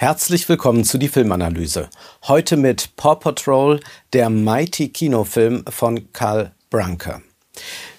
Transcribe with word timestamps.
Herzlich 0.00 0.48
willkommen 0.48 0.84
zu 0.84 0.96
die 0.96 1.08
Filmanalyse. 1.08 1.90
Heute 2.22 2.56
mit 2.56 2.96
Paw 2.96 3.16
Patrol, 3.16 3.80
der 4.14 4.30
Mighty 4.30 4.88
Kinofilm 4.88 5.62
von 5.68 6.10
Karl 6.14 6.52
Branke. 6.70 7.20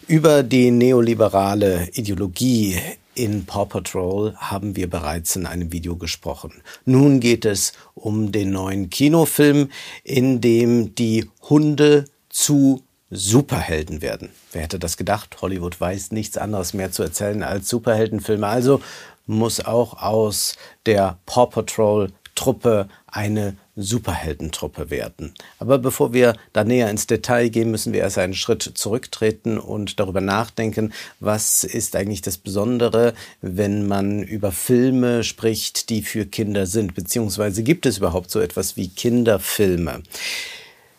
Über 0.08 0.42
die 0.42 0.72
neoliberale 0.72 1.90
Ideologie 1.94 2.80
in 3.14 3.46
Paw 3.46 3.68
Patrol 3.68 4.34
haben 4.38 4.76
wir 4.76 4.90
bereits 4.90 5.36
in 5.36 5.46
einem 5.46 5.72
Video 5.72 5.96
gesprochen. 5.96 6.64
Nun 6.86 7.20
geht 7.20 7.46
es 7.46 7.74
um 7.94 8.32
den 8.32 8.50
neuen 8.50 8.90
Kinofilm, 8.90 9.70
in 10.04 10.42
dem 10.42 10.96
die 10.96 11.30
Hunde 11.52 12.06
zu 12.30 12.82
Superhelden 13.12 14.02
werden. 14.02 14.30
Wer 14.54 14.64
hätte 14.64 14.80
das 14.80 14.98
gedacht? 14.98 15.38
Hollywood 15.42 15.80
weiß 15.80 16.12
nichts 16.14 16.38
anderes 16.38 16.74
mehr 16.74 16.92
zu 16.92 17.04
erzählen 17.04 17.44
als 17.44 17.70
Superheldenfilme. 17.70 18.48
Also 18.48 18.82
muss 19.32 19.64
auch 19.64 20.02
aus 20.02 20.56
der 20.86 21.18
Paw 21.26 21.48
Patrol 21.48 22.10
Truppe 22.36 22.88
eine 23.08 23.56
Superheldentruppe 23.76 24.90
werden. 24.90 25.34
Aber 25.60 25.78
bevor 25.78 26.14
wir 26.14 26.36
da 26.54 26.64
näher 26.64 26.90
ins 26.90 27.08
Detail 27.08 27.50
gehen, 27.50 27.72
müssen 27.72 27.94
wir 27.94 28.02
erst 28.02 28.18
einen 28.18 28.34
Schritt 28.34 28.64
zurücktreten 28.64 29.60
und 29.60 30.00
darüber 30.00 30.22
nachdenken, 30.22 30.94
was 31.20 31.64
ist 31.64 31.96
eigentlich 31.96 32.22
das 32.22 32.38
Besondere, 32.38 33.14
wenn 33.42 33.88
man 33.88 34.24
über 34.24 34.52
Filme 34.52 35.24
spricht, 35.24 35.90
die 35.90 36.02
für 36.02 36.26
Kinder 36.26 36.66
sind, 36.66 36.96
beziehungsweise 36.96 37.64
gibt 37.64 37.86
es 37.86 37.98
überhaupt 38.00 38.32
so 38.32 38.40
etwas 38.40 38.76
wie 38.76 38.90
Kinderfilme? 38.90 40.02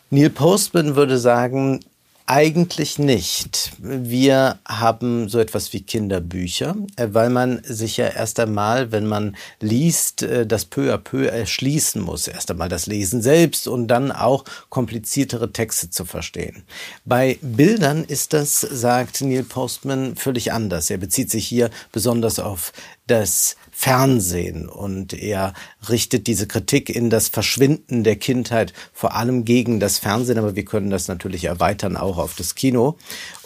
Neil 0.09 0.29
Postman 0.29 0.95
würde 0.95 1.17
sagen, 1.17 1.79
eigentlich 2.25 2.99
nicht. 2.99 3.73
Wir 3.79 4.59
haben 4.67 5.27
so 5.29 5.39
etwas 5.39 5.73
wie 5.73 5.81
Kinderbücher, 5.81 6.75
äh, 6.95 7.09
weil 7.11 7.29
man 7.29 7.61
sich 7.63 7.97
ja 7.97 8.07
erst 8.07 8.39
einmal, 8.39 8.91
wenn 8.91 9.05
man 9.05 9.35
liest, 9.59 10.23
äh, 10.23 10.47
das 10.47 10.65
peu 10.65 10.93
à 10.93 10.97
peu 10.97 11.27
erschließen 11.27 12.01
muss. 12.01 12.27
Erst 12.27 12.49
einmal 12.51 12.69
das 12.69 12.85
Lesen 12.85 13.21
selbst 13.21 13.67
und 13.67 13.87
dann 13.87 14.11
auch 14.11 14.45
kompliziertere 14.69 15.51
Texte 15.51 15.89
zu 15.89 16.05
verstehen. 16.05 16.63
Bei 17.05 17.37
Bildern 17.41 18.03
ist 18.03 18.33
das, 18.33 18.61
sagt 18.61 19.21
Neil 19.21 19.43
Postman, 19.43 20.15
völlig 20.15 20.53
anders. 20.53 20.89
Er 20.89 20.97
bezieht 20.97 21.29
sich 21.29 21.45
hier 21.45 21.69
besonders 21.91 22.39
auf 22.39 22.71
das 23.07 23.57
Fernsehen 23.83 24.69
und 24.69 25.11
er 25.11 25.51
richtet 25.89 26.27
diese 26.27 26.47
Kritik 26.47 26.89
in 26.89 27.09
das 27.09 27.27
Verschwinden 27.27 28.05
der 28.05 28.15
Kindheit 28.15 28.71
vor 28.93 29.13
allem 29.13 29.43
gegen 29.43 29.81
das 29.81 29.97
Fernsehen, 29.97 30.37
aber 30.37 30.55
wir 30.55 30.63
können 30.63 30.89
das 30.89 31.09
natürlich 31.09 31.43
erweitern 31.43 31.97
auch 31.97 32.17
auf 32.17 32.33
das 32.33 32.55
Kino. 32.55 32.95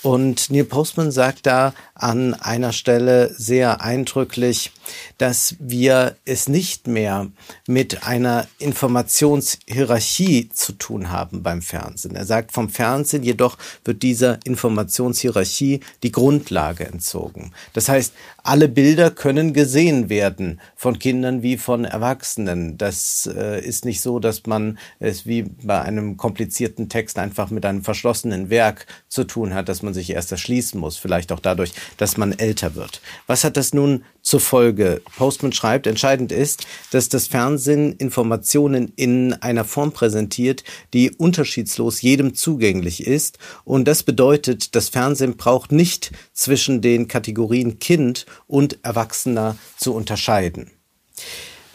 Und 0.07 0.49
Neil 0.51 0.63
Postman 0.63 1.11
sagt 1.11 1.47
da 1.47 1.73
an 1.93 2.33
einer 2.33 2.71
Stelle 2.71 3.33
sehr 3.37 3.81
eindrücklich, 3.81 4.71
dass 5.17 5.57
wir 5.59 6.15
es 6.23 6.47
nicht 6.47 6.87
mehr 6.87 7.27
mit 7.67 8.07
einer 8.07 8.47
Informationshierarchie 8.57 10.47
zu 10.47 10.71
tun 10.71 11.09
haben 11.11 11.43
beim 11.43 11.61
Fernsehen. 11.61 12.15
Er 12.15 12.25
sagt, 12.25 12.53
vom 12.53 12.69
Fernsehen 12.69 13.23
jedoch 13.23 13.57
wird 13.83 14.01
dieser 14.01 14.39
Informationshierarchie 14.45 15.81
die 16.03 16.11
Grundlage 16.13 16.85
entzogen. 16.85 17.51
Das 17.73 17.89
heißt, 17.89 18.13
alle 18.43 18.69
Bilder 18.69 19.11
können 19.11 19.51
gesehen 19.51 20.07
werden 20.07 20.61
von 20.77 20.99
Kindern 20.99 21.41
wie 21.41 21.57
von 21.57 21.83
Erwachsenen. 21.83 22.77
Das 22.77 23.29
äh, 23.35 23.59
ist 23.59 23.83
nicht 23.83 23.99
so, 23.99 24.19
dass 24.19 24.45
man 24.45 24.77
es 24.99 25.25
wie 25.25 25.43
bei 25.43 25.81
einem 25.81 26.15
komplizierten 26.15 26.87
Text 26.87 27.19
einfach 27.19 27.49
mit 27.49 27.65
einem 27.65 27.83
verschlossenen 27.83 28.49
Werk 28.49 28.85
zu 29.09 29.25
tun 29.25 29.53
hat, 29.53 29.67
dass 29.67 29.81
man 29.81 29.96
sich 29.97 30.11
erst 30.11 30.31
erschließen 30.31 30.79
muss, 30.79 30.97
vielleicht 30.97 31.31
auch 31.31 31.39
dadurch, 31.39 31.73
dass 31.97 32.17
man 32.17 32.31
älter 32.31 32.75
wird. 32.75 33.01
Was 33.25 33.43
hat 33.43 33.57
das 33.57 33.73
nun 33.73 34.03
zur 34.21 34.39
Folge? 34.39 35.01
Postman 35.17 35.51
schreibt, 35.51 35.87
entscheidend 35.87 36.31
ist, 36.31 36.65
dass 36.91 37.09
das 37.09 37.27
Fernsehen 37.27 37.93
Informationen 37.93 38.93
in 38.95 39.33
einer 39.33 39.65
Form 39.65 39.91
präsentiert, 39.91 40.63
die 40.93 41.11
unterschiedslos 41.11 42.01
jedem 42.01 42.35
zugänglich 42.35 43.05
ist. 43.05 43.39
Und 43.63 43.85
das 43.85 44.03
bedeutet, 44.03 44.75
das 44.75 44.89
Fernsehen 44.89 45.37
braucht 45.37 45.71
nicht 45.71 46.11
zwischen 46.33 46.81
den 46.81 47.07
Kategorien 47.07 47.79
Kind 47.79 48.25
und 48.47 48.79
Erwachsener 48.83 49.57
zu 49.77 49.93
unterscheiden. 49.93 50.71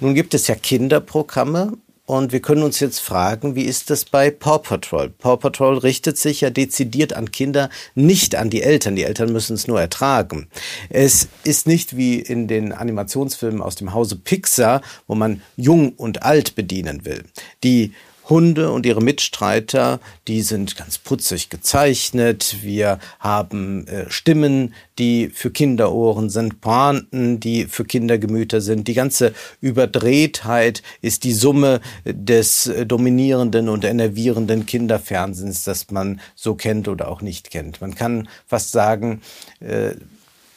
Nun 0.00 0.14
gibt 0.14 0.34
es 0.34 0.46
ja 0.46 0.54
Kinderprogramme 0.54 1.78
und 2.04 2.32
wir 2.32 2.40
können 2.40 2.64
uns 2.64 2.80
jetzt 2.80 2.98
fragen, 2.98 3.54
wie 3.54 3.62
ist 3.62 3.88
das 3.88 4.04
bei 4.04 4.30
Paw 4.30 4.58
Patrol? 4.58 5.08
Paw 5.08 5.36
Patrol 5.36 5.78
richtet 5.78 6.18
sich 6.18 6.40
ja 6.40 6.50
dezidiert 6.50 7.12
an 7.12 7.30
Kinder, 7.30 7.70
nicht 7.94 8.34
an 8.34 8.50
die 8.50 8.62
Eltern. 8.62 8.96
Die 8.96 9.04
Eltern 9.04 9.32
müssen 9.32 9.54
es 9.54 9.68
nur 9.68 9.80
ertragen. 9.80 10.48
Es 10.90 11.28
ist 11.44 11.68
nicht 11.68 11.96
wie 11.96 12.18
in 12.18 12.48
den 12.48 12.72
Animationsfilmen 12.72 13.62
aus 13.62 13.76
dem 13.76 13.94
Hause 13.94 14.16
Pixar, 14.16 14.82
wo 15.06 15.14
man 15.14 15.42
jung 15.56 15.92
und 15.92 16.24
alt 16.24 16.56
bedienen 16.56 17.04
will. 17.04 17.22
Die 17.62 17.92
Hunde 18.28 18.70
und 18.70 18.86
ihre 18.86 19.02
Mitstreiter, 19.02 20.00
die 20.28 20.42
sind 20.42 20.76
ganz 20.76 20.98
putzig 20.98 21.50
gezeichnet. 21.50 22.56
Wir 22.62 22.98
haben 23.18 23.86
äh, 23.86 24.10
Stimmen, 24.10 24.74
die 24.98 25.28
für 25.28 25.50
Kinderohren 25.50 26.30
sind, 26.30 26.60
Pointen, 26.60 27.40
die 27.40 27.64
für 27.66 27.84
Kindergemüter 27.84 28.60
sind. 28.60 28.86
Die 28.88 28.94
ganze 28.94 29.34
Überdrehtheit 29.60 30.82
ist 31.00 31.24
die 31.24 31.32
Summe 31.32 31.80
des 32.04 32.68
äh, 32.68 32.86
dominierenden 32.86 33.68
und 33.68 33.84
enervierenden 33.84 34.66
Kinderfernsehens, 34.66 35.64
das 35.64 35.90
man 35.90 36.20
so 36.34 36.54
kennt 36.54 36.88
oder 36.88 37.08
auch 37.08 37.22
nicht 37.22 37.50
kennt. 37.50 37.80
Man 37.80 37.94
kann 37.94 38.28
fast 38.46 38.70
sagen, 38.70 39.20
äh, 39.60 39.94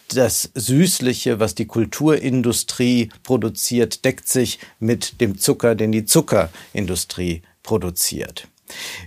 das 0.10 0.52
Süßliche, 0.54 1.40
was 1.40 1.56
die 1.56 1.66
Kulturindustrie 1.66 3.10
produziert, 3.24 4.06
deckt 4.06 4.28
sich 4.28 4.60
mit 4.80 5.20
dem 5.20 5.40
Zucker, 5.40 5.74
den 5.74 5.92
die 5.92 6.06
Zuckerindustrie 6.06 7.42
produziert. 7.66 8.48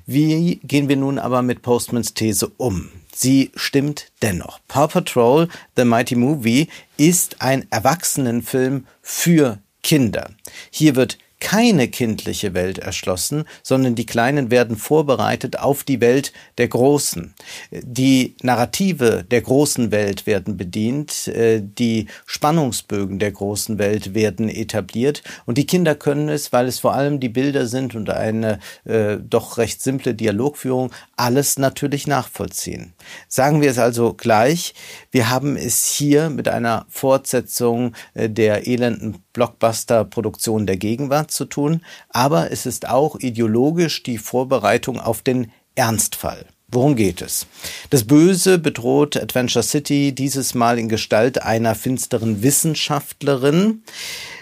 Wie 0.07 0.57
gehen 0.63 0.89
wir 0.89 0.97
nun 0.97 1.19
aber 1.19 1.43
mit 1.43 1.63
Postmans 1.63 2.15
These 2.15 2.51
um? 2.59 2.91
Sie 3.15 3.51
stimmt 3.55 4.13
dennoch. 4.23 4.61
Paw 4.69 4.87
Patrol, 4.87 5.49
The 5.77 5.85
Mighty 5.85 6.15
Movie, 6.15 6.69
ist 6.97 7.41
ein 7.41 7.67
Erwachsenenfilm 7.71 8.87
für 9.03 9.59
Kinder. 9.83 10.31
Hier 10.71 10.95
wird 10.95 11.19
keine 11.41 11.89
kindliche 11.89 12.53
Welt 12.55 12.79
erschlossen, 12.79 13.45
sondern 13.63 13.95
die 13.95 14.07
Kleinen 14.07 14.51
werden 14.51 14.77
vorbereitet 14.77 15.59
auf 15.59 15.85
die 15.85 16.01
Welt 16.01 16.33
der 16.59 16.69
Großen. 16.69 17.35
Die 17.71 18.35
Narrative 18.43 19.25
der 19.31 19.43
großen 19.43 19.91
Welt 19.91 20.27
werden 20.27 20.57
bedient, 20.57 21.29
äh, 21.29 21.63
die 21.63 22.07
Spannungsbögen 22.27 23.19
der 23.19 23.33
großen 23.33 23.79
Welt 23.79 24.15
werden 24.15 24.49
etabliert 24.49 25.23
und 25.47 25.59
die 25.59 25.67
Kinder 25.67 25.95
können 25.95 26.29
es, 26.29 26.53
weil 26.53 26.67
es 26.67 26.81
vor 26.81 26.95
allem 26.95 27.21
die 27.21 27.29
Bilder 27.29 27.67
sind 27.67 27.95
und 27.95 28.11
eine 28.11 28.59
äh, 28.85 29.17
doch 29.19 29.59
recht 29.59 29.81
simple 29.81 30.15
Dialogführung, 30.15 30.91
alles 31.17 31.59
natürlich 31.59 32.07
nachvollziehen. 32.07 32.95
Sagen 33.29 33.63
wir 33.63 33.71
es 33.71 33.79
also 33.79 34.15
gleich, 34.15 34.75
wir 35.11 35.31
haben 35.31 35.57
es 35.57 35.87
hier 35.87 36.31
mit 36.31 36.49
einer 36.49 36.87
Fortsetzung 36.89 37.95
äh, 38.15 38.29
der 38.29 38.67
elenden 38.67 39.23
Blockbuster-Produktion 39.39 40.67
der 40.67 40.77
Gegenwart 40.77 41.31
zu 41.31 41.45
tun, 41.45 41.83
aber 42.09 42.51
es 42.51 42.67
ist 42.67 42.89
auch 42.89 43.21
ideologisch 43.21 44.03
die 44.03 44.19
Vorbereitung 44.19 44.99
auf 44.99 45.23
den 45.23 45.53
Ernstfall. 45.77 46.45
Worum 46.71 46.97
geht 46.97 47.23
es? 47.23 47.47
Das 47.89 48.05
Böse 48.05 48.59
bedroht 48.59 49.17
Adventure 49.17 49.63
City 49.63 50.13
dieses 50.13 50.55
Mal 50.55 50.79
in 50.79 50.89
Gestalt 50.89 51.41
einer 51.43 51.75
finsteren 51.75 52.43
Wissenschaftlerin, 52.43 53.85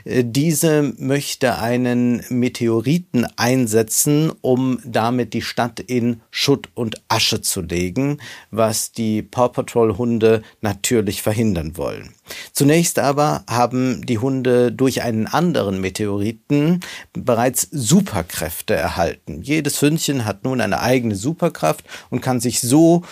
äh, 0.04 0.24
diese 0.24 0.94
möchte 0.98 1.58
einen 1.58 2.24
Meteoriten 2.28 3.26
einsetzen, 3.36 4.32
um 4.40 4.80
damit 4.84 5.34
die 5.34 5.42
Stadt 5.42 5.78
in 5.78 6.20
Schutt 6.30 6.68
und 6.74 7.00
Asche 7.06 7.42
zu 7.42 7.60
legen, 7.60 8.18
was 8.50 8.90
die 8.92 9.22
Paw 9.22 9.50
Patrol 9.50 9.96
Hunde 9.96 10.42
natürlich 10.62 11.22
verhindern 11.22 11.76
wollen. 11.76 12.15
Zunächst 12.52 12.98
aber 12.98 13.44
haben 13.48 14.04
die 14.04 14.18
Hunde 14.18 14.72
durch 14.72 15.02
einen 15.02 15.26
anderen 15.26 15.80
Meteoriten 15.80 16.80
bereits 17.12 17.68
Superkräfte 17.70 18.74
erhalten. 18.74 19.42
Jedes 19.42 19.80
Hündchen 19.80 20.24
hat 20.24 20.44
nun 20.44 20.60
eine 20.60 20.80
eigene 20.80 21.14
Superkraft 21.14 21.84
und 22.10 22.20
kann 22.20 22.40
sich 22.40 22.60
so 22.60 23.02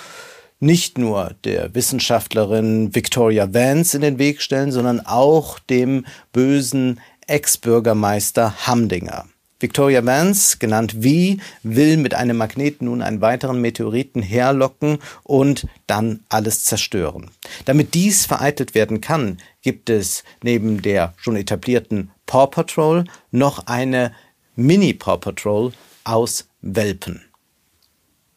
nicht 0.61 0.99
nur 0.99 1.35
der 1.45 1.75
Wissenschaftlerin 1.75 2.95
Victoria 2.95 3.53
Vance 3.53 3.97
in 3.97 4.03
den 4.03 4.19
Weg 4.19 4.41
stellen, 4.41 4.73
sondern 4.73 5.05
auch 5.05 5.59
dem 5.59 6.07
bösen 6.33 7.01
Ex-Bürgermeister 7.27 8.67
Hamdinger. 8.67 9.27
Victoria 9.65 10.05
Vance, 10.05 10.59
genannt 10.59 10.93
V, 10.93 11.39
will 11.63 11.97
mit 11.97 12.13
einem 12.13 12.37
Magneten 12.37 12.85
nun 12.85 13.01
einen 13.01 13.23
weiteren 13.23 13.63
Meteoriten 13.63 14.21
herlocken 14.21 14.99
und 15.23 15.67
dann 15.87 16.21
alles 16.29 16.65
zerstören. 16.65 17.31
Damit 17.65 17.95
dies 17.95 18.27
vereitelt 18.27 18.75
werden 18.75 19.01
kann, 19.01 19.39
gibt 19.63 19.89
es 19.89 20.23
neben 20.43 20.83
der 20.83 21.15
schon 21.17 21.37
etablierten 21.37 22.11
Paw 22.27 22.47
Patrol 22.49 23.05
noch 23.31 23.67
eine 23.67 24.13
Mini 24.55 24.93
Paw 24.93 25.17
Patrol 25.17 25.73
aus 26.05 26.47
Welpen. 26.61 27.23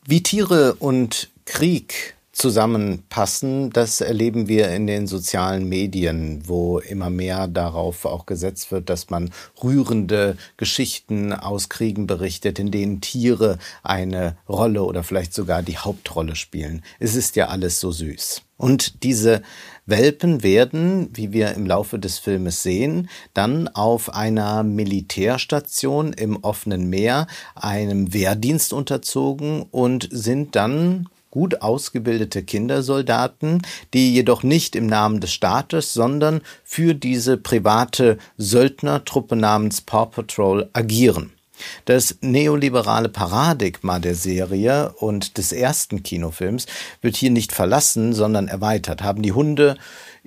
Wie 0.06 0.24
Tiere 0.24 0.76
und 0.76 1.30
Krieg 1.44 2.16
zusammenpassen. 2.38 3.72
Das 3.72 4.00
erleben 4.00 4.48
wir 4.48 4.70
in 4.70 4.86
den 4.86 5.08
sozialen 5.08 5.68
Medien, 5.68 6.44
wo 6.46 6.78
immer 6.78 7.10
mehr 7.10 7.48
darauf 7.48 8.06
auch 8.06 8.28
gesetzt 8.28 8.72
wird, 8.72 8.90
dass 8.90 9.10
man 9.10 9.32
rührende 9.64 10.38
Geschichten 10.56 11.34
aus 11.34 11.68
Kriegen 11.68 12.06
berichtet, 12.06 12.60
in 12.60 12.70
denen 12.70 13.02
Tiere 13.02 13.58
eine 13.82 14.38
Rolle 14.48 14.84
oder 14.84 15.04
vielleicht 15.04 15.34
sogar 15.34 15.64
die 15.64 15.80
Hauptrolle 15.80 16.36
spielen. 16.36 16.84
Es 17.00 17.16
ist 17.16 17.36
ja 17.36 17.48
alles 17.48 17.80
so 17.80 17.92
süß. 17.92 18.44
Und 18.56 19.04
diese 19.04 19.42
Welpen 19.88 20.44
werden, 20.44 21.10
wie 21.14 21.32
wir 21.32 21.54
im 21.54 21.66
Laufe 21.66 21.98
des 21.98 22.20
Filmes 22.20 22.62
sehen, 22.62 23.10
dann 23.34 23.68
auf 23.68 24.14
einer 24.14 24.64
Militärstation 24.64 26.14
im 26.14 26.38
offenen 26.38 26.90
Meer 26.90 27.28
einem 27.56 28.14
Wehrdienst 28.14 28.74
unterzogen 28.74 29.64
und 29.72 30.08
sind 30.12 30.56
dann 30.56 31.08
gut 31.32 31.62
ausgebildete 31.62 32.44
Kindersoldaten, 32.44 33.62
die 33.94 34.14
jedoch 34.14 34.44
nicht 34.44 34.76
im 34.76 34.88
Namen 34.88 35.20
des 35.20 35.32
Staates, 35.32 35.94
sondern 35.94 36.42
für 36.64 36.96
diese 36.96 37.38
private 37.38 38.18
Söldnertruppe 38.38 39.36
namens 39.36 39.82
Paw 39.82 40.08
Patrol 40.08 40.70
agieren. 40.74 41.37
Das 41.86 42.18
neoliberale 42.22 43.10
Paradigma 43.10 44.00
der 44.00 44.16
Serie 44.16 44.94
und 44.98 45.38
des 45.38 45.52
ersten 45.52 46.04
Kinofilms 46.04 46.66
wird 47.02 47.16
hier 47.16 47.32
nicht 47.32 47.52
verlassen, 47.52 48.14
sondern 48.14 48.48
erweitert. 48.48 49.02
Haben 49.02 49.22
die 49.22 49.34
Hunde 49.34 49.78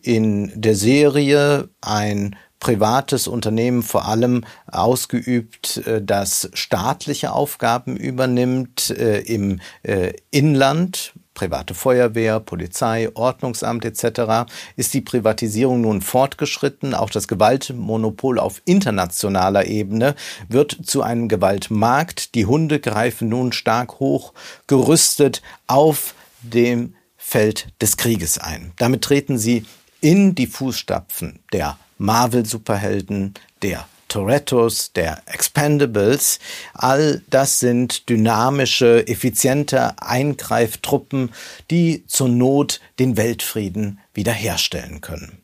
in 0.02 0.52
der 0.54 0.74
Serie 0.74 1.68
ein 1.80 2.36
privates 2.60 3.26
Unternehmen 3.26 3.82
vor 3.82 4.06
allem 4.06 4.44
ausgeübt, 4.70 5.78
äh, 5.86 6.02
das 6.02 6.50
staatliche 6.54 7.32
Aufgaben 7.32 7.96
übernimmt 7.96 8.90
äh, 8.90 9.20
im 9.20 9.60
äh, 9.82 10.12
Inland, 10.30 11.14
private 11.40 11.72
Feuerwehr, 11.72 12.38
Polizei, 12.38 13.08
Ordnungsamt 13.14 13.86
etc. 13.86 14.50
ist 14.76 14.92
die 14.92 15.00
Privatisierung 15.00 15.80
nun 15.80 16.02
fortgeschritten. 16.02 16.92
Auch 16.92 17.08
das 17.08 17.28
Gewaltmonopol 17.28 18.38
auf 18.38 18.60
internationaler 18.66 19.64
Ebene 19.64 20.16
wird 20.50 20.76
zu 20.84 21.00
einem 21.00 21.28
Gewaltmarkt. 21.28 22.34
Die 22.34 22.44
Hunde 22.44 22.78
greifen 22.78 23.30
nun 23.30 23.52
stark 23.52 24.00
hoch 24.00 24.34
gerüstet 24.66 25.40
auf 25.66 26.14
dem 26.42 26.94
Feld 27.16 27.68
des 27.80 27.96
Krieges 27.96 28.36
ein. 28.36 28.72
Damit 28.76 29.00
treten 29.00 29.38
sie 29.38 29.64
in 30.02 30.34
die 30.34 30.46
Fußstapfen 30.46 31.38
der 31.54 31.78
Marvel-Superhelden, 31.96 33.32
der 33.62 33.86
Torettos, 34.10 34.92
der 34.92 35.22
Expendables, 35.26 36.40
all 36.74 37.22
das 37.30 37.60
sind 37.60 38.08
dynamische, 38.08 39.06
effiziente 39.06 39.94
Eingreiftruppen, 40.02 41.32
die 41.70 42.04
zur 42.06 42.28
Not 42.28 42.80
den 42.98 43.16
Weltfrieden 43.16 44.00
wiederherstellen 44.12 45.00
können. 45.00 45.39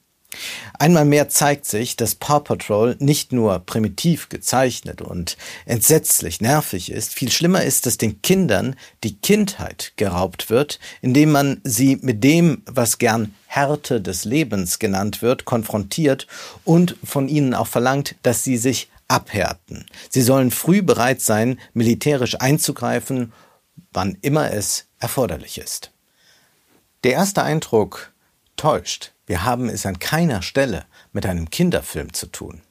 Einmal 0.78 1.04
mehr 1.04 1.28
zeigt 1.28 1.66
sich, 1.66 1.96
dass 1.96 2.14
Paw 2.14 2.40
Patrol 2.40 2.96
nicht 2.98 3.32
nur 3.32 3.58
primitiv 3.60 4.28
gezeichnet 4.28 5.02
und 5.02 5.36
entsetzlich 5.64 6.40
nervig 6.40 6.90
ist, 6.92 7.14
viel 7.14 7.30
schlimmer 7.30 7.62
ist, 7.62 7.86
dass 7.86 7.98
den 7.98 8.20
Kindern 8.22 8.76
die 9.04 9.16
Kindheit 9.16 9.92
geraubt 9.96 10.50
wird, 10.50 10.78
indem 11.00 11.32
man 11.32 11.60
sie 11.64 11.98
mit 12.02 12.22
dem, 12.22 12.62
was 12.66 12.98
gern 12.98 13.34
Härte 13.46 14.00
des 14.00 14.24
Lebens 14.24 14.78
genannt 14.78 15.22
wird, 15.22 15.44
konfrontiert 15.44 16.26
und 16.64 16.96
von 17.02 17.28
ihnen 17.28 17.54
auch 17.54 17.68
verlangt, 17.68 18.16
dass 18.22 18.44
sie 18.44 18.58
sich 18.58 18.90
abhärten. 19.08 19.86
Sie 20.10 20.22
sollen 20.22 20.50
früh 20.50 20.82
bereit 20.82 21.20
sein, 21.20 21.58
militärisch 21.72 22.40
einzugreifen, 22.40 23.32
wann 23.92 24.18
immer 24.20 24.52
es 24.52 24.86
erforderlich 24.98 25.58
ist. 25.58 25.92
Der 27.04 27.12
erste 27.12 27.42
Eindruck 27.42 28.12
täuscht. 28.56 29.12
Wir 29.26 29.44
haben 29.44 29.68
es 29.68 29.84
an 29.86 29.98
keiner 29.98 30.42
Stelle 30.42 30.84
mit 31.12 31.26
einem 31.26 31.50
Kinderfilm 31.50 32.12
zu 32.12 32.26
tun. 32.26 32.62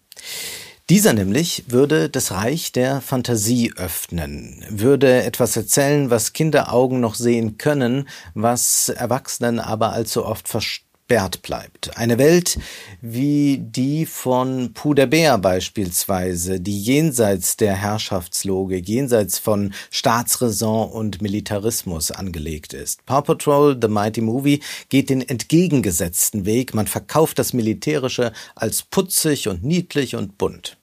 Dieser 0.89 1.13
nämlich 1.13 1.65
würde 1.67 2.09
das 2.09 2.31
Reich 2.31 2.71
der 2.71 3.01
Fantasie 3.01 3.73
öffnen, 3.75 4.63
würde 4.69 5.23
etwas 5.23 5.57
erzählen, 5.57 6.11
was 6.11 6.33
Kinderaugen 6.33 6.99
noch 6.99 7.15
sehen 7.15 7.57
können, 7.57 8.07
was 8.35 8.89
Erwachsenen 8.89 9.59
aber 9.59 9.93
allzu 9.93 10.23
oft 10.25 10.47
verstehen 10.47 10.84
gesperrt 11.07 11.43
bleibt. 11.43 11.97
Eine 11.97 12.17
Welt 12.17 12.57
wie 12.99 13.59
die 13.59 14.07
von 14.07 14.73
Puder 14.73 15.05
beispielsweise, 15.05 16.59
die 16.59 16.81
jenseits 16.81 17.57
der 17.57 17.75
Herrschaftslogik, 17.75 18.89
jenseits 18.89 19.37
von 19.37 19.73
Staatsräson 19.91 20.89
und 20.89 21.21
Militarismus 21.21 22.09
angelegt 22.09 22.73
ist. 22.73 23.05
Paw 23.05 23.21
Patrol, 23.21 23.77
The 23.79 23.87
Mighty 23.87 24.21
Movie, 24.21 24.61
geht 24.89 25.11
den 25.11 25.21
entgegengesetzten 25.21 26.45
Weg. 26.45 26.73
Man 26.73 26.87
verkauft 26.87 27.37
das 27.37 27.53
Militärische 27.53 28.31
als 28.55 28.81
putzig 28.81 29.47
und 29.47 29.63
niedlich 29.63 30.15
und 30.15 30.39
bunt. 30.39 30.77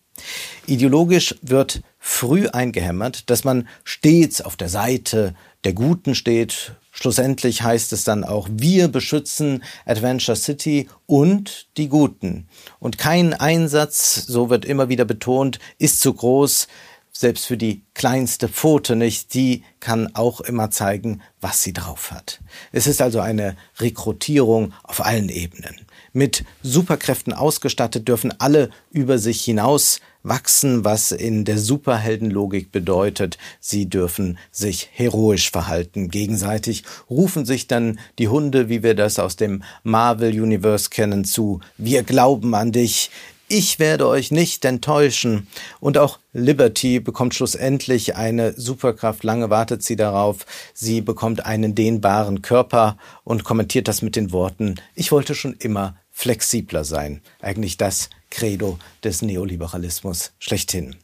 Ideologisch 0.69 1.35
wird 1.43 1.83
früh 1.99 2.47
eingehämmert, 2.47 3.29
dass 3.29 3.43
man 3.43 3.67
stets 3.83 4.41
auf 4.41 4.55
der 4.55 4.69
Seite 4.69 5.35
der 5.65 5.73
Guten 5.73 6.15
steht 6.15 6.77
Schlussendlich 6.95 7.63
heißt 7.63 7.95
es 7.95 8.05
dann 8.05 8.23
auch, 8.23 8.49
wir 8.53 8.89
beschützen 8.89 9.65
Adventure 9.87 10.37
City 10.37 10.91
und 11.07 11.69
die 11.79 11.89
Guten. 11.89 12.49
Und 12.79 12.99
kein 12.99 13.33
Einsatz, 13.33 14.27
so 14.27 14.51
wird 14.51 14.67
immer 14.67 14.91
wieder 14.91 15.07
betont, 15.07 15.59
ist 15.79 16.01
zu 16.01 16.13
groß, 16.13 16.69
selbst 17.11 17.47
für 17.47 17.57
die 17.57 17.83
kleinste 17.95 18.49
Pfote 18.49 18.95
nicht, 18.95 19.33
die 19.33 19.65
kann 19.81 20.15
auch 20.15 20.41
immer 20.43 20.71
zeigen, 20.71 21.23
was 21.41 21.63
sie 21.63 21.73
drauf 21.73 22.11
hat. 22.11 22.41
Es 22.73 22.87
ist 22.87 23.01
also 23.01 23.21
eine 23.21 23.57
Rekrutierung 23.79 24.75
auf 24.83 25.05
allen 25.05 25.31
Ebenen. 25.31 25.87
Mit 26.13 26.45
Superkräften 26.63 27.33
ausgestattet 27.33 28.07
dürfen 28.07 28.35
alle 28.39 28.69
über 28.91 29.19
sich 29.19 29.43
hinaus 29.43 30.01
wachsen, 30.23 30.85
was 30.85 31.11
in 31.11 31.45
der 31.45 31.59
Superheldenlogik 31.59 32.71
bedeutet, 32.71 33.39
sie 33.61 33.89
dürfen 33.89 34.39
sich 34.51 34.91
heroisch 34.93 35.51
verhalten. 35.51 36.11
Gegenseitig 36.11 36.85
rufen 37.09 37.45
sich 37.45 37.67
dann 37.67 37.99
die 38.19 38.29
Hunde, 38.29 38.69
wie 38.69 38.83
wir 38.83 38.95
das 38.95 39.19
aus 39.19 39.37
dem 39.37 39.63
Marvel 39.85 40.41
Universe 40.41 40.91
kennen, 40.91 41.25
zu. 41.25 41.61
Wir 41.79 42.03
glauben 42.03 42.55
an 42.55 42.73
dich. 42.73 43.11
Ich 43.49 43.79
werde 43.79 44.07
euch 44.07 44.31
nicht 44.31 44.65
enttäuschen. 44.65 45.47
Und 45.81 45.99
auch 45.99 46.19
Liberty 46.33 47.01
bekommt 47.01 47.35
schlussendlich 47.35 48.17
eine 48.17 48.53
Superkraft. 48.53 49.25
Lange 49.25 49.51
wartet 49.51 49.83
sie 49.83 49.97
darauf. 49.97 50.47
Sie 50.73 51.03
bekommt 51.03 51.45
einen 51.45 51.75
dehnbaren 51.75 52.41
Körper 52.41 52.97
und 53.25 53.45
kommentiert 53.45 53.89
das 53.89 54.01
mit 54.01 54.17
den 54.17 54.33
Worten, 54.33 54.77
ich 54.95 55.13
wollte 55.13 55.35
schon 55.35 55.55
immer 55.59 55.97
flexibler 56.13 56.85
sein. 56.85 57.23
Eigentlich 57.41 57.77
das 57.79 58.11
Credo 58.31 58.79
des 59.03 59.23
Neoliberalismus 59.23 60.33
schlechthin. 60.39 60.97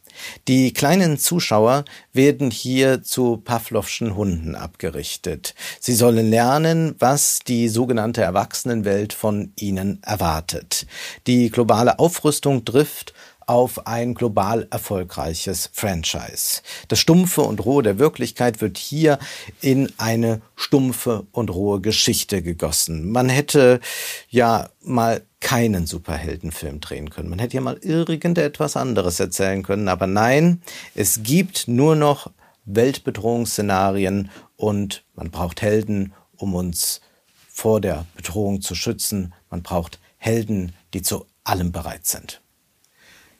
Die 0.48 0.72
kleinen 0.72 1.18
Zuschauer 1.18 1.84
werden 2.12 2.50
hier 2.50 3.02
zu 3.02 3.36
Pavlovschen 3.36 4.16
Hunden 4.16 4.54
abgerichtet. 4.54 5.54
Sie 5.80 5.94
sollen 5.94 6.30
lernen, 6.30 6.94
was 6.98 7.40
die 7.46 7.68
sogenannte 7.68 8.22
Erwachsenenwelt 8.22 9.12
von 9.12 9.52
ihnen 9.56 10.02
erwartet. 10.02 10.86
Die 11.26 11.50
globale 11.50 11.98
Aufrüstung 11.98 12.64
trifft 12.64 13.14
auf 13.48 13.86
ein 13.86 14.14
global 14.14 14.68
erfolgreiches 14.70 15.70
Franchise. 15.72 16.60
Das 16.88 16.98
Stumpfe 16.98 17.40
und 17.40 17.64
Rohe 17.64 17.82
der 17.82 17.98
Wirklichkeit 17.98 18.60
wird 18.60 18.76
hier 18.76 19.18
in 19.62 19.90
eine 19.96 20.42
stumpfe 20.54 21.26
und 21.32 21.48
rohe 21.50 21.80
Geschichte 21.80 22.42
gegossen. 22.42 23.10
Man 23.10 23.30
hätte 23.30 23.80
ja 24.28 24.68
mal 24.82 25.22
keinen 25.40 25.86
Superheldenfilm 25.86 26.80
drehen 26.80 27.08
können. 27.08 27.30
Man 27.30 27.38
hätte 27.38 27.56
ja 27.56 27.62
mal 27.62 27.78
irgendetwas 27.80 28.76
anderes 28.76 29.18
erzählen 29.18 29.62
können, 29.62 29.88
aber 29.88 30.06
nein, 30.06 30.60
es 30.94 31.22
gibt 31.22 31.68
nur 31.68 31.96
noch 31.96 32.30
Weltbedrohungsszenarien 32.66 34.30
und 34.56 35.04
man 35.14 35.30
braucht 35.30 35.62
Helden, 35.62 36.12
um 36.36 36.54
uns 36.54 37.00
vor 37.48 37.80
der 37.80 38.04
Bedrohung 38.14 38.60
zu 38.60 38.74
schützen. 38.74 39.32
Man 39.48 39.62
braucht 39.62 40.00
Helden, 40.18 40.74
die 40.92 41.00
zu 41.00 41.24
allem 41.44 41.72
bereit 41.72 42.06
sind. 42.06 42.42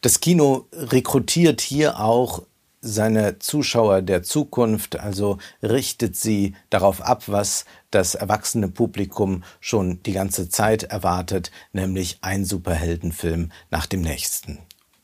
Das 0.01 0.21
Kino 0.21 0.69
rekrutiert 0.73 1.61
hier 1.61 1.99
auch 1.99 2.43
seine 2.81 3.41
Zuschauer 3.41 4.03
der 4.03 4.23
Zukunft, 4.23 5.01
also 5.01 5.39
richtet 5.61 6.15
sie 6.15 6.55
darauf 6.71 7.03
ab, 7.03 7.25
was 7.27 7.65
das 7.91 8.15
erwachsene 8.15 8.69
Publikum 8.69 9.43
schon 9.59 10.01
die 10.05 10.13
ganze 10.13 10.49
Zeit 10.49 10.85
erwartet, 10.85 11.51
nämlich 11.73 12.19
ein 12.21 12.45
Superheldenfilm 12.45 13.51
nach 13.71 13.87
dem 13.87 14.03
nächsten. 14.03 14.61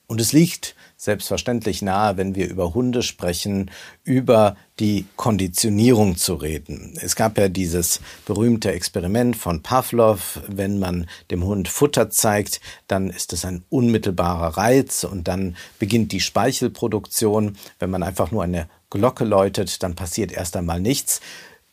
Und 0.06 0.20
es 0.20 0.32
liegt 0.32 0.76
selbstverständlich 1.04 1.82
nahe, 1.82 2.16
wenn 2.16 2.34
wir 2.34 2.48
über 2.48 2.74
Hunde 2.74 3.02
sprechen, 3.02 3.70
über 4.04 4.56
die 4.80 5.04
Konditionierung 5.16 6.16
zu 6.16 6.34
reden. 6.34 6.98
Es 7.00 7.14
gab 7.14 7.38
ja 7.38 7.48
dieses 7.48 8.00
berühmte 8.26 8.72
Experiment 8.72 9.36
von 9.36 9.62
Pavlov, 9.62 10.40
wenn 10.48 10.78
man 10.78 11.06
dem 11.30 11.44
Hund 11.44 11.68
Futter 11.68 12.10
zeigt, 12.10 12.60
dann 12.88 13.10
ist 13.10 13.32
es 13.32 13.44
ein 13.44 13.64
unmittelbarer 13.68 14.56
Reiz 14.56 15.04
und 15.04 15.28
dann 15.28 15.56
beginnt 15.78 16.10
die 16.12 16.20
Speichelproduktion. 16.20 17.56
Wenn 17.78 17.90
man 17.90 18.02
einfach 18.02 18.30
nur 18.30 18.42
eine 18.42 18.68
Glocke 18.90 19.24
läutet, 19.24 19.82
dann 19.82 19.94
passiert 19.94 20.32
erst 20.32 20.56
einmal 20.56 20.80
nichts. 20.80 21.20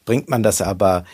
Bringt 0.05 0.29
man 0.29 0.43
das 0.43 0.61
aber 0.61 1.05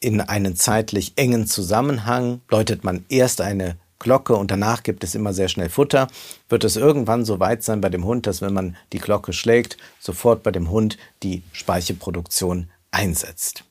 in 0.00 0.20
einen 0.20 0.56
zeitlich 0.56 1.12
engen 1.16 1.46
Zusammenhang. 1.46 2.40
Läutet 2.48 2.84
man 2.84 3.04
erst 3.08 3.40
eine 3.40 3.76
Glocke 4.00 4.34
und 4.34 4.50
danach 4.50 4.82
gibt 4.82 5.04
es 5.04 5.14
immer 5.14 5.32
sehr 5.32 5.48
schnell 5.48 5.68
Futter, 5.68 6.08
wird 6.48 6.64
es 6.64 6.74
irgendwann 6.74 7.24
so 7.24 7.38
weit 7.38 7.62
sein 7.62 7.80
bei 7.80 7.90
dem 7.90 8.04
Hund, 8.04 8.26
dass 8.26 8.42
wenn 8.42 8.52
man 8.52 8.76
die 8.92 8.98
Glocke 8.98 9.32
schlägt, 9.32 9.76
sofort 10.00 10.42
bei 10.42 10.50
dem 10.50 10.70
Hund 10.70 10.98
die 11.22 11.44
Speichelproduktion 11.52 12.70
einsetzt. 12.90 13.64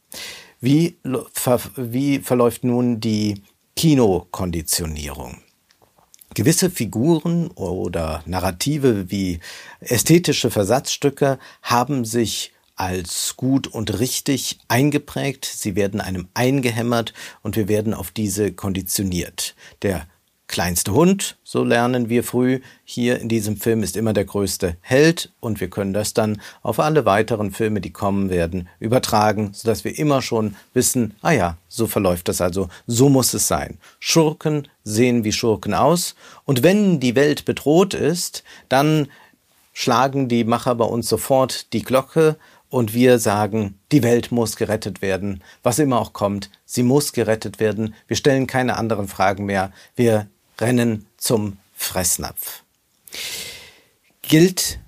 Wie, 0.62 0.98
wie 1.76 2.20
verläuft 2.20 2.64
nun 2.64 3.00
die 3.02 3.44
Kinokonditionierung? 3.76 5.40
Gewisse 6.36 6.70
Figuren 6.70 7.48
oder 7.52 8.24
Narrative 8.26 9.10
wie 9.10 9.40
ästhetische 9.80 10.52
Versatzstücke 10.52 11.40
haben 11.64 12.06
sich 12.06 12.54
als 12.76 13.36
gut 13.36 13.68
und 13.68 14.00
richtig 14.00 14.60
eingeprägt, 14.70 15.44
sie 15.46 15.76
werden 15.76 16.00
einem 16.00 16.30
eingehämmert 16.34 17.14
und 17.42 17.58
wir 17.58 17.68
werden 17.68 17.94
auf 17.94 18.12
diese 18.12 18.54
konditioniert. 18.54 19.56
Der 19.82 20.08
kleinste 20.50 20.94
Hund, 20.94 21.38
so 21.44 21.64
lernen 21.64 22.10
wir 22.10 22.24
früh, 22.24 22.60
hier 22.84 23.20
in 23.22 23.30
diesem 23.30 23.56
Film 23.56 23.84
ist 23.84 23.96
immer 23.96 24.14
der 24.14 24.26
größte 24.26 24.76
Held 24.82 25.32
und 25.40 25.62
wir 25.62 25.70
können 25.70 25.94
das 25.94 26.16
dann 26.16 26.42
auf 26.64 26.80
alle 26.80 27.06
weiteren 27.06 27.52
Filme, 27.52 27.82
die 27.82 27.94
kommen 27.94 28.32
werden, 28.32 28.68
übertragen, 28.80 29.52
sodass 29.54 29.84
wir 29.84 29.98
immer 29.98 30.24
schon 30.24 30.56
wissen, 30.74 31.14
ah 31.22 31.32
ja, 31.32 31.58
so 31.68 31.86
verläuft 31.86 32.28
das 32.28 32.42
also, 32.42 32.68
so 32.88 33.10
muss 33.10 33.34
es 33.36 33.48
sein. 33.48 33.78
Schurken 34.00 34.68
sehen 34.84 35.24
wie 35.24 35.32
Schurken 35.32 35.76
aus 35.76 36.16
und 36.46 36.64
wenn 36.64 37.00
die 37.00 37.16
Welt 37.16 37.46
bedroht 37.46 37.94
ist, 37.94 38.44
dann 38.70 39.08
schlagen 39.72 40.30
die 40.30 40.44
Macher 40.44 40.74
bei 40.74 40.86
uns 40.86 41.08
sofort 41.08 41.72
die 41.74 41.84
Glocke 41.84 42.38
und 42.70 42.96
wir 42.96 43.20
sagen, 43.20 43.80
die 43.92 44.02
Welt 44.02 44.32
muss 44.32 44.56
gerettet 44.56 45.04
werden, 45.04 45.44
was 45.62 45.78
immer 45.78 46.00
auch 46.00 46.14
kommt, 46.14 46.50
sie 46.66 46.84
muss 46.84 47.14
gerettet 47.14 47.60
werden. 47.60 47.94
Wir 48.08 48.18
stellen 48.18 48.48
keine 48.48 48.78
anderen 48.78 49.08
Fragen 49.08 49.46
mehr. 49.46 49.72
Wir 49.96 50.28
Rennen 50.60 51.06
zum 51.18 51.58
Fressnapf. 51.76 52.64
Gilt 54.22 54.80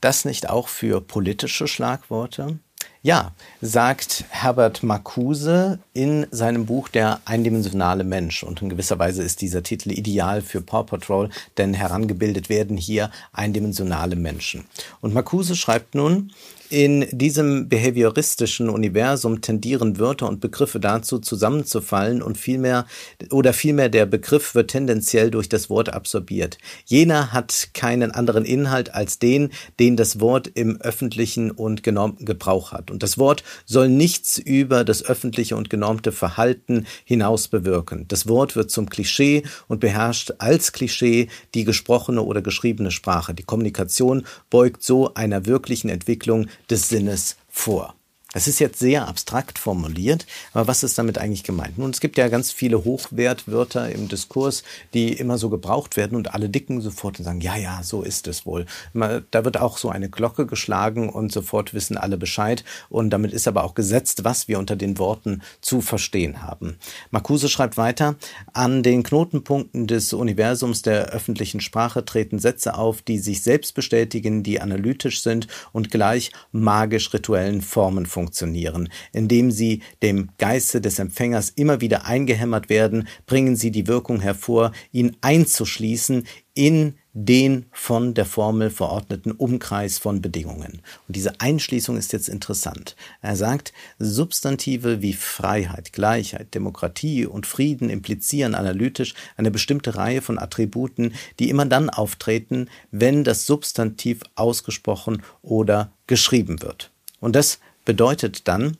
das 0.00 0.24
nicht 0.24 0.48
auch 0.48 0.68
für 0.68 1.00
politische 1.00 1.68
Schlagworte? 1.68 2.58
Ja, 3.02 3.32
sagt 3.62 4.24
Herbert 4.28 4.82
Marcuse 4.82 5.78
in 5.94 6.26
seinem 6.30 6.66
Buch 6.66 6.88
Der 6.88 7.20
eindimensionale 7.24 8.04
Mensch. 8.04 8.42
Und 8.42 8.60
in 8.60 8.68
gewisser 8.68 8.98
Weise 8.98 9.22
ist 9.22 9.40
dieser 9.40 9.62
Titel 9.62 9.90
ideal 9.90 10.42
für 10.42 10.60
Paw 10.60 10.84
Patrol, 10.84 11.30
denn 11.56 11.72
herangebildet 11.72 12.50
werden 12.50 12.76
hier 12.76 13.10
eindimensionale 13.32 14.16
Menschen. 14.16 14.66
Und 15.00 15.14
Marcuse 15.14 15.56
schreibt 15.56 15.94
nun, 15.94 16.32
in 16.70 17.06
diesem 17.10 17.68
behavioristischen 17.68 18.70
Universum 18.70 19.40
tendieren 19.40 19.98
Wörter 19.98 20.28
und 20.28 20.40
Begriffe 20.40 20.78
dazu, 20.78 21.18
zusammenzufallen 21.18 22.22
und 22.22 22.38
vielmehr, 22.38 22.86
oder 23.30 23.52
vielmehr 23.52 23.88
der 23.88 24.06
Begriff 24.06 24.54
wird 24.54 24.70
tendenziell 24.70 25.32
durch 25.32 25.48
das 25.48 25.68
Wort 25.68 25.92
absorbiert. 25.92 26.58
Jener 26.84 27.32
hat 27.32 27.70
keinen 27.74 28.12
anderen 28.12 28.44
Inhalt 28.44 28.94
als 28.94 29.18
den, 29.18 29.50
den 29.80 29.96
das 29.96 30.20
Wort 30.20 30.46
im 30.46 30.80
öffentlichen 30.80 31.50
und 31.50 31.82
genormten 31.82 32.24
Gebrauch 32.24 32.70
hat. 32.70 32.92
Und 32.92 33.02
das 33.02 33.18
Wort 33.18 33.42
soll 33.66 33.88
nichts 33.88 34.38
über 34.38 34.84
das 34.84 35.04
öffentliche 35.04 35.56
und 35.56 35.70
genormte 35.70 36.12
Verhalten 36.12 36.86
hinaus 37.04 37.48
bewirken. 37.48 38.06
Das 38.06 38.28
Wort 38.28 38.54
wird 38.54 38.70
zum 38.70 38.88
Klischee 38.88 39.42
und 39.66 39.80
beherrscht 39.80 40.34
als 40.38 40.72
Klischee 40.72 41.28
die 41.54 41.64
gesprochene 41.64 42.22
oder 42.22 42.42
geschriebene 42.42 42.92
Sprache. 42.92 43.34
Die 43.34 43.42
Kommunikation 43.42 44.24
beugt 44.50 44.84
so 44.84 45.14
einer 45.14 45.46
wirklichen 45.46 45.88
Entwicklung 45.88 46.46
des 46.68 46.88
Sinnes 46.88 47.36
vor. 47.48 47.94
Es 48.32 48.46
ist 48.46 48.60
jetzt 48.60 48.78
sehr 48.78 49.08
abstrakt 49.08 49.58
formuliert, 49.58 50.24
aber 50.52 50.68
was 50.68 50.84
ist 50.84 50.96
damit 50.96 51.18
eigentlich 51.18 51.42
gemeint? 51.42 51.78
Nun, 51.78 51.90
es 51.90 51.98
gibt 51.98 52.16
ja 52.16 52.28
ganz 52.28 52.52
viele 52.52 52.84
Hochwertwörter 52.84 53.90
im 53.90 54.06
Diskurs, 54.06 54.62
die 54.94 55.12
immer 55.14 55.36
so 55.36 55.50
gebraucht 55.50 55.96
werden 55.96 56.14
und 56.16 56.32
alle 56.32 56.48
dicken 56.48 56.80
sofort 56.80 57.18
und 57.18 57.24
sagen, 57.24 57.40
ja, 57.40 57.56
ja, 57.56 57.82
so 57.82 58.02
ist 58.02 58.28
es 58.28 58.46
wohl. 58.46 58.66
Da 58.94 59.44
wird 59.44 59.56
auch 59.56 59.78
so 59.78 59.88
eine 59.88 60.08
Glocke 60.08 60.46
geschlagen 60.46 61.08
und 61.08 61.32
sofort 61.32 61.74
wissen 61.74 61.96
alle 61.96 62.16
Bescheid 62.16 62.62
und 62.88 63.10
damit 63.10 63.32
ist 63.32 63.48
aber 63.48 63.64
auch 63.64 63.74
gesetzt, 63.74 64.22
was 64.22 64.46
wir 64.46 64.60
unter 64.60 64.76
den 64.76 64.98
Worten 64.98 65.42
zu 65.60 65.80
verstehen 65.80 66.40
haben. 66.40 66.76
Marcuse 67.10 67.48
schreibt 67.48 67.76
weiter, 67.76 68.14
an 68.52 68.84
den 68.84 69.02
Knotenpunkten 69.02 69.88
des 69.88 70.12
Universums 70.12 70.82
der 70.82 71.06
öffentlichen 71.06 71.60
Sprache 71.60 72.04
treten 72.04 72.38
Sätze 72.38 72.78
auf, 72.78 73.02
die 73.02 73.18
sich 73.18 73.42
selbst 73.42 73.74
bestätigen, 73.74 74.44
die 74.44 74.60
analytisch 74.60 75.20
sind 75.20 75.48
und 75.72 75.90
gleich 75.90 76.30
magisch-rituellen 76.52 77.60
Formen 77.60 78.06
funktionieren 78.06 78.19
funktionieren. 78.20 78.90
Indem 79.12 79.50
sie 79.50 79.80
dem 80.02 80.28
Geiste 80.36 80.82
des 80.82 80.98
Empfängers 80.98 81.48
immer 81.48 81.80
wieder 81.80 82.04
eingehämmert 82.04 82.68
werden, 82.68 83.08
bringen 83.24 83.56
sie 83.56 83.70
die 83.70 83.86
Wirkung 83.86 84.20
hervor, 84.20 84.72
ihn 84.92 85.16
einzuschließen 85.22 86.26
in 86.52 86.98
den 87.12 87.66
von 87.72 88.12
der 88.12 88.26
Formel 88.26 88.70
verordneten 88.70 89.32
Umkreis 89.32 89.98
von 89.98 90.20
Bedingungen. 90.20 90.82
Und 91.08 91.16
diese 91.16 91.40
Einschließung 91.40 91.96
ist 91.96 92.12
jetzt 92.12 92.28
interessant. 92.28 92.94
Er 93.22 93.36
sagt, 93.36 93.72
Substantive 93.98 95.00
wie 95.00 95.14
Freiheit, 95.14 95.92
Gleichheit, 95.92 96.54
Demokratie 96.54 97.24
und 97.24 97.46
Frieden 97.46 97.88
implizieren 97.88 98.54
analytisch 98.54 99.14
eine 99.36 99.50
bestimmte 99.50 99.96
Reihe 99.96 100.20
von 100.20 100.38
Attributen, 100.38 101.14
die 101.38 101.48
immer 101.48 101.64
dann 101.64 101.88
auftreten, 101.88 102.68
wenn 102.90 103.24
das 103.24 103.46
Substantiv 103.46 104.20
ausgesprochen 104.34 105.22
oder 105.42 105.92
geschrieben 106.06 106.62
wird. 106.62 106.90
Und 107.20 107.36
das 107.36 107.58
bedeutet 107.90 108.46
dann, 108.46 108.76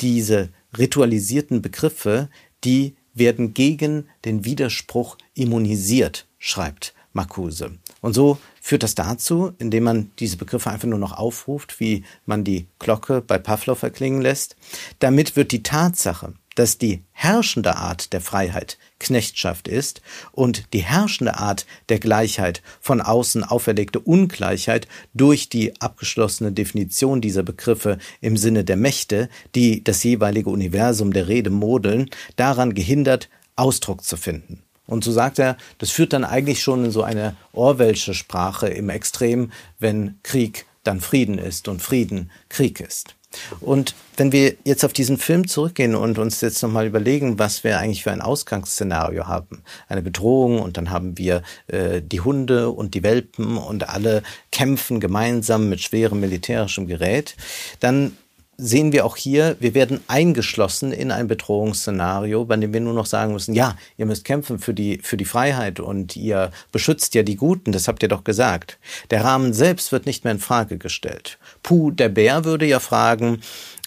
diese 0.00 0.48
ritualisierten 0.78 1.62
Begriffe, 1.62 2.28
die 2.62 2.94
werden 3.12 3.54
gegen 3.54 4.06
den 4.24 4.44
Widerspruch 4.44 5.18
immunisiert, 5.34 6.28
schreibt 6.38 6.94
Marcuse. 7.12 7.72
Und 8.02 8.14
so 8.14 8.38
führt 8.60 8.84
das 8.84 8.94
dazu, 8.94 9.50
indem 9.58 9.82
man 9.82 10.10
diese 10.20 10.36
Begriffe 10.36 10.70
einfach 10.70 10.86
nur 10.86 11.00
noch 11.00 11.18
aufruft, 11.18 11.80
wie 11.80 12.04
man 12.24 12.44
die 12.44 12.68
Glocke 12.78 13.20
bei 13.20 13.36
Pavlov 13.36 13.82
erklingen 13.82 14.22
lässt. 14.22 14.54
Damit 15.00 15.34
wird 15.34 15.50
die 15.50 15.64
Tatsache, 15.64 16.34
dass 16.54 16.78
die 16.78 17.02
herrschende 17.12 17.76
Art 17.76 18.12
der 18.12 18.20
Freiheit 18.20 18.78
Knechtschaft 18.98 19.68
ist 19.68 20.00
und 20.32 20.72
die 20.72 20.82
herrschende 20.82 21.38
Art 21.38 21.66
der 21.88 21.98
Gleichheit 21.98 22.62
von 22.80 23.00
außen 23.00 23.44
auferlegte 23.44 24.00
Ungleichheit 24.00 24.86
durch 25.14 25.48
die 25.48 25.80
abgeschlossene 25.80 26.52
Definition 26.52 27.20
dieser 27.20 27.42
Begriffe 27.42 27.98
im 28.20 28.36
Sinne 28.36 28.64
der 28.64 28.76
Mächte, 28.76 29.28
die 29.54 29.82
das 29.82 30.02
jeweilige 30.04 30.50
Universum 30.50 31.12
der 31.12 31.28
Rede 31.28 31.50
modeln, 31.50 32.10
daran 32.36 32.74
gehindert, 32.74 33.28
Ausdruck 33.56 34.04
zu 34.04 34.16
finden. 34.16 34.62
Und 34.86 35.04
so 35.04 35.12
sagt 35.12 35.38
er, 35.38 35.56
das 35.78 35.90
führt 35.90 36.12
dann 36.12 36.24
eigentlich 36.24 36.62
schon 36.62 36.84
in 36.84 36.90
so 36.90 37.02
eine 37.02 37.36
Orwellsche 37.52 38.14
Sprache 38.14 38.68
im 38.68 38.88
Extrem, 38.88 39.52
wenn 39.78 40.18
Krieg 40.22 40.66
dann 40.84 41.00
Frieden 41.00 41.38
ist 41.38 41.68
und 41.68 41.80
Frieden 41.80 42.30
Krieg 42.48 42.80
ist. 42.80 43.14
Und 43.60 43.94
wenn 44.16 44.32
wir 44.32 44.54
jetzt 44.64 44.84
auf 44.84 44.92
diesen 44.92 45.18
Film 45.18 45.48
zurückgehen 45.48 45.94
und 45.94 46.18
uns 46.18 46.40
jetzt 46.40 46.62
nochmal 46.62 46.86
überlegen, 46.86 47.38
was 47.38 47.64
wir 47.64 47.78
eigentlich 47.78 48.02
für 48.02 48.12
ein 48.12 48.20
Ausgangsszenario 48.20 49.26
haben, 49.26 49.62
eine 49.88 50.02
Bedrohung 50.02 50.60
und 50.60 50.76
dann 50.76 50.90
haben 50.90 51.16
wir 51.18 51.42
äh, 51.68 52.02
die 52.02 52.20
Hunde 52.20 52.70
und 52.70 52.94
die 52.94 53.02
Welpen 53.02 53.56
und 53.56 53.88
alle 53.88 54.22
kämpfen 54.50 55.00
gemeinsam 55.00 55.68
mit 55.68 55.80
schwerem 55.80 56.20
militärischem 56.20 56.86
Gerät, 56.86 57.36
dann 57.80 58.16
sehen 58.62 58.92
wir 58.92 59.04
auch 59.04 59.16
hier, 59.16 59.56
wir 59.58 59.74
werden 59.74 60.00
eingeschlossen 60.06 60.92
in 60.92 61.10
ein 61.10 61.26
Bedrohungsszenario, 61.26 62.44
bei 62.44 62.56
dem 62.56 62.72
wir 62.72 62.80
nur 62.80 62.94
noch 62.94 63.06
sagen 63.06 63.32
müssen, 63.32 63.54
ja, 63.54 63.76
ihr 63.96 64.06
müsst 64.06 64.24
kämpfen 64.24 64.58
für 64.58 64.72
die, 64.72 64.98
für 65.02 65.16
die 65.16 65.24
Freiheit 65.24 65.80
und 65.80 66.16
ihr 66.16 66.52
beschützt 66.70 67.14
ja 67.14 67.24
die 67.24 67.36
Guten, 67.36 67.72
das 67.72 67.88
habt 67.88 68.02
ihr 68.02 68.08
doch 68.08 68.24
gesagt. 68.24 68.78
Der 69.10 69.24
Rahmen 69.24 69.52
selbst 69.52 69.90
wird 69.90 70.06
nicht 70.06 70.24
mehr 70.24 70.32
in 70.32 70.38
Frage 70.38 70.78
gestellt. 70.78 71.38
Puh, 71.62 71.90
der 71.90 72.08
Bär 72.08 72.44
würde 72.44 72.66
ja 72.66 72.78
fragen, 72.78 73.40